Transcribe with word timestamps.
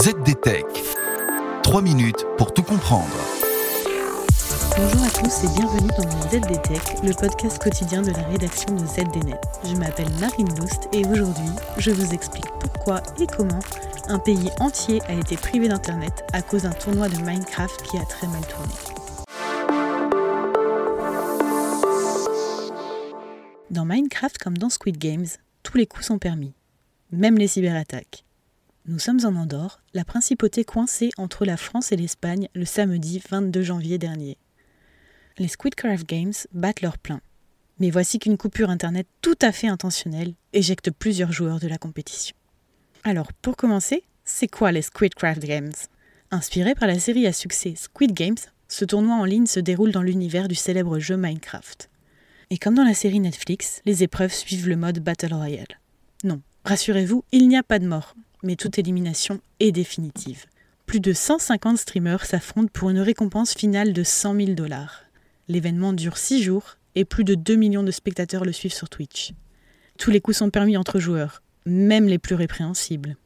ZDTech. 0.00 0.64
3 1.64 1.82
minutes 1.82 2.24
pour 2.36 2.54
tout 2.54 2.62
comprendre. 2.62 3.08
Bonjour 4.76 5.02
à 5.02 5.10
tous 5.10 5.42
et 5.42 5.48
bienvenue 5.56 5.90
dans 5.98 6.08
ZDTech, 6.30 7.02
le 7.02 7.12
podcast 7.12 7.60
quotidien 7.60 8.02
de 8.02 8.12
la 8.12 8.22
rédaction 8.28 8.76
de 8.76 8.86
ZDNet. 8.86 9.40
Je 9.64 9.74
m'appelle 9.74 10.08
Marine 10.20 10.48
Loust 10.56 10.88
et 10.92 11.04
aujourd'hui, 11.04 11.50
je 11.78 11.90
vous 11.90 12.12
explique 12.14 12.46
pourquoi 12.60 13.02
et 13.18 13.26
comment 13.26 13.58
un 14.06 14.20
pays 14.20 14.50
entier 14.60 15.02
a 15.08 15.14
été 15.14 15.36
privé 15.36 15.66
d'Internet 15.66 16.22
à 16.32 16.42
cause 16.42 16.62
d'un 16.62 16.70
tournoi 16.70 17.08
de 17.08 17.16
Minecraft 17.16 17.82
qui 17.82 17.98
a 17.98 18.04
très 18.04 18.28
mal 18.28 18.42
tourné. 18.46 18.74
Dans 23.72 23.84
Minecraft 23.84 24.38
comme 24.38 24.58
dans 24.58 24.70
Squid 24.70 24.96
Games, 24.96 25.26
tous 25.64 25.76
les 25.76 25.86
coups 25.86 26.06
sont 26.06 26.18
permis, 26.18 26.52
même 27.10 27.36
les 27.36 27.48
cyberattaques. 27.48 28.22
Nous 28.88 28.98
sommes 28.98 29.20
en 29.26 29.38
Andorre, 29.38 29.82
la 29.92 30.02
principauté 30.02 30.64
coincée 30.64 31.10
entre 31.18 31.44
la 31.44 31.58
France 31.58 31.92
et 31.92 31.96
l'Espagne 31.96 32.48
le 32.54 32.64
samedi 32.64 33.20
22 33.28 33.62
janvier 33.62 33.98
dernier. 33.98 34.38
Les 35.36 35.48
Squidcraft 35.48 36.08
Games 36.08 36.32
battent 36.54 36.80
leur 36.80 36.96
plein. 36.96 37.20
Mais 37.80 37.90
voici 37.90 38.18
qu'une 38.18 38.38
coupure 38.38 38.70
Internet 38.70 39.06
tout 39.20 39.36
à 39.42 39.52
fait 39.52 39.66
intentionnelle 39.66 40.32
éjecte 40.54 40.90
plusieurs 40.90 41.32
joueurs 41.32 41.60
de 41.60 41.68
la 41.68 41.76
compétition. 41.76 42.34
Alors, 43.04 43.30
pour 43.34 43.56
commencer, 43.56 44.04
c'est 44.24 44.48
quoi 44.48 44.72
les 44.72 44.80
Squidcraft 44.80 45.44
Games? 45.44 45.74
Inspiré 46.30 46.74
par 46.74 46.88
la 46.88 46.98
série 46.98 47.26
à 47.26 47.34
succès 47.34 47.74
Squid 47.76 48.14
Games, 48.14 48.38
ce 48.68 48.86
tournoi 48.86 49.16
en 49.16 49.26
ligne 49.26 49.44
se 49.44 49.60
déroule 49.60 49.92
dans 49.92 50.02
l'univers 50.02 50.48
du 50.48 50.54
célèbre 50.54 50.98
jeu 50.98 51.18
Minecraft. 51.18 51.90
Et 52.48 52.56
comme 52.56 52.74
dans 52.74 52.84
la 52.84 52.94
série 52.94 53.20
Netflix, 53.20 53.82
les 53.84 54.02
épreuves 54.02 54.32
suivent 54.32 54.66
le 54.66 54.76
mode 54.76 55.00
Battle 55.00 55.34
Royale. 55.34 55.78
Non, 56.24 56.40
rassurez-vous, 56.64 57.22
il 57.32 57.48
n'y 57.48 57.58
a 57.58 57.62
pas 57.62 57.78
de 57.78 57.86
mort, 57.86 58.14
mais 58.42 58.56
toute 58.56 58.78
élimination 58.78 59.40
est 59.60 59.72
définitive. 59.72 60.46
Plus 60.86 61.00
de 61.00 61.12
150 61.12 61.78
streamers 61.78 62.24
s'affrontent 62.24 62.70
pour 62.72 62.90
une 62.90 63.00
récompense 63.00 63.54
finale 63.54 63.92
de 63.92 64.02
100 64.02 64.36
000 64.36 64.52
dollars. 64.52 65.04
L'événement 65.48 65.92
dure 65.92 66.16
6 66.16 66.42
jours 66.42 66.76
et 66.94 67.04
plus 67.04 67.24
de 67.24 67.34
2 67.34 67.56
millions 67.56 67.82
de 67.82 67.90
spectateurs 67.90 68.44
le 68.44 68.52
suivent 68.52 68.74
sur 68.74 68.88
Twitch. 68.88 69.32
Tous 69.98 70.10
les 70.10 70.20
coups 70.20 70.38
sont 70.38 70.50
permis 70.50 70.76
entre 70.76 70.98
joueurs, 70.98 71.42
même 71.66 72.06
les 72.06 72.18
plus 72.18 72.34
répréhensibles. 72.34 73.16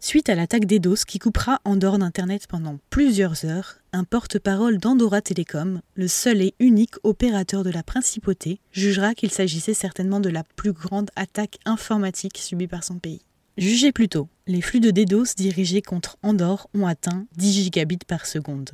Suite 0.00 0.28
à 0.28 0.34
l'attaque 0.34 0.66
d'Edos 0.66 1.06
qui 1.06 1.18
coupera 1.18 1.60
Andorre 1.64 1.98
d'Internet 1.98 2.46
pendant 2.46 2.78
plusieurs 2.90 3.46
heures, 3.46 3.76
un 3.94 4.04
porte-parole 4.04 4.76
d'Andorra 4.76 5.22
Telecom, 5.22 5.80
le 5.94 6.08
seul 6.08 6.42
et 6.42 6.54
unique 6.58 6.96
opérateur 7.04 7.64
de 7.64 7.70
la 7.70 7.82
principauté, 7.82 8.60
jugera 8.70 9.14
qu'il 9.14 9.30
s'agissait 9.30 9.72
certainement 9.72 10.20
de 10.20 10.28
la 10.28 10.44
plus 10.56 10.72
grande 10.72 11.10
attaque 11.16 11.58
informatique 11.64 12.36
subie 12.36 12.66
par 12.66 12.84
son 12.84 12.98
pays. 12.98 13.22
Jugez 13.56 13.92
plutôt, 13.92 14.28
les 14.48 14.60
flux 14.60 14.80
de 14.80 14.90
DDoS 14.90 15.36
dirigés 15.36 15.80
contre 15.80 16.16
Andorre 16.24 16.66
ont 16.74 16.88
atteint 16.88 17.24
10 17.36 17.52
gigabits 17.62 17.98
par 18.04 18.26
seconde. 18.26 18.70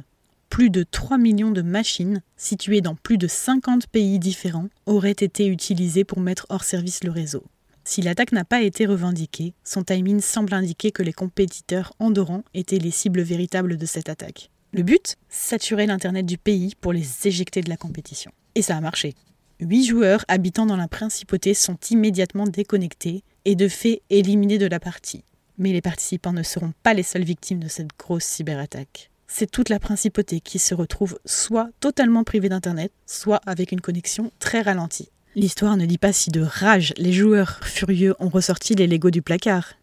Plus 0.49 0.71
de 0.71 0.85
3 0.91 1.19
millions 1.19 1.51
de 1.51 1.61
machines, 1.61 2.23
situées 2.39 2.81
dans 2.81 2.95
plus 2.95 3.19
de 3.19 3.29
50 3.29 3.89
pays 3.89 4.19
différents, 4.19 4.71
auraient 4.87 5.11
été 5.11 5.47
utilisées 5.49 6.05
pour 6.05 6.21
mettre 6.21 6.47
hors 6.49 6.65
service 6.65 7.05
le 7.05 7.11
réseau. 7.11 7.45
Si 7.85 8.01
l'attaque 8.01 8.33
n'a 8.33 8.47
pas 8.47 8.63
été 8.63 8.87
revendiquée, 8.87 9.53
son 9.65 9.85
timing 9.85 10.23
semble 10.23 10.55
indiquer 10.55 10.93
que 10.93 11.03
les 11.03 11.13
compétiteurs 11.13 11.93
andorrans 11.99 12.45
étaient 12.55 12.79
les 12.79 12.91
cibles 12.91 13.21
véritables 13.21 13.77
de 13.77 13.87
cette 13.87 14.09
attaque. 14.09 14.49
Le 14.73 14.83
but? 14.83 15.17
Saturer 15.29 15.85
l'Internet 15.85 16.25
du 16.25 16.39
pays 16.39 16.73
pour 16.81 16.95
les 16.95 17.07
éjecter 17.27 17.61
de 17.61 17.69
la 17.69 17.77
compétition. 17.77 18.33
Et 18.55 18.63
ça 18.63 18.79
a 18.79 18.81
marché. 18.81 19.15
Huit 19.61 19.85
joueurs 19.85 20.25
habitant 20.29 20.65
dans 20.65 20.77
la 20.77 20.89
principauté 20.89 21.53
sont 21.53 21.77
immédiatement 21.91 22.47
déconnectés 22.47 23.25
et 23.45 23.55
de 23.55 23.69
fait 23.69 24.03
éliminés 24.11 24.59
de 24.59 24.67
la 24.67 24.81
partie. 24.81 25.25
Mais 25.59 25.73
les 25.73 25.83
participants 25.83 26.33
ne 26.33 26.43
seront 26.43 26.73
pas 26.83 26.95
les 26.95 27.03
seules 27.03 27.25
victimes 27.25 27.63
de 27.63 27.69
cette 27.69 27.97
grosse 27.99 28.25
cyberattaque. 28.25 29.11
C'est 29.29 29.51
toute 29.51 29.69
la 29.69 29.79
principauté 29.79 30.41
qui 30.41 30.59
se 30.59 30.75
retrouve 30.75 31.19
soit 31.25 31.71
totalement 31.79 32.25
privée 32.25 32.49
d'Internet, 32.49 32.93
soit 33.07 33.41
avec 33.47 33.71
une 33.71 33.81
connexion 33.81 34.33
très 34.41 34.61
ralentie. 34.61 35.11
L'histoire 35.37 35.77
ne 35.77 35.87
dit 35.87 35.99
pas 35.99 36.13
si 36.13 36.31
de 36.31 36.41
rage 36.41 36.93
les 36.97 37.13
joueurs 37.13 37.61
furieux 37.63 38.17
ont 38.19 38.29
ressorti 38.29 38.75
les 38.75 38.89
Legos 38.89 39.11
du 39.11 39.23
placard. 39.23 39.75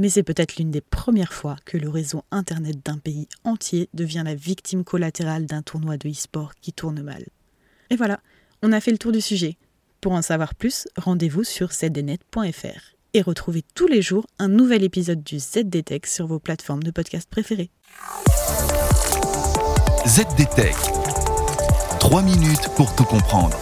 Mais 0.00 0.08
c'est 0.08 0.24
peut-être 0.24 0.56
l'une 0.56 0.72
des 0.72 0.80
premières 0.80 1.32
fois 1.32 1.56
que 1.64 1.78
le 1.78 1.88
réseau 1.88 2.24
Internet 2.32 2.84
d'un 2.84 2.98
pays 2.98 3.28
entier 3.44 3.88
devient 3.94 4.22
la 4.24 4.34
victime 4.34 4.82
collatérale 4.82 5.46
d'un 5.46 5.62
tournoi 5.62 5.96
de 5.96 6.08
e-sport 6.08 6.54
qui 6.60 6.72
tourne 6.72 7.00
mal. 7.00 7.24
Et 7.90 7.96
voilà, 7.96 8.20
on 8.62 8.72
a 8.72 8.80
fait 8.80 8.90
le 8.90 8.98
tour 8.98 9.12
du 9.12 9.20
sujet. 9.20 9.56
Pour 10.00 10.12
en 10.12 10.22
savoir 10.22 10.54
plus, 10.54 10.88
rendez-vous 10.96 11.44
sur 11.44 11.72
zdnet.fr 11.72 12.95
et 13.16 13.22
retrouvez 13.22 13.62
tous 13.74 13.86
les 13.86 14.02
jours 14.02 14.26
un 14.38 14.48
nouvel 14.48 14.84
épisode 14.84 15.22
du 15.22 15.38
ZDTech 15.38 16.06
sur 16.06 16.26
vos 16.26 16.38
plateformes 16.38 16.82
de 16.82 16.90
podcast 16.90 17.28
préférées. 17.30 17.70
ZDTech. 20.06 20.76
3 21.98 22.22
minutes 22.22 22.68
pour 22.76 22.94
tout 22.94 23.04
comprendre. 23.04 23.58